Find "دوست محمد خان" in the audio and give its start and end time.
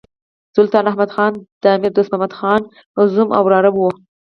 1.95-2.61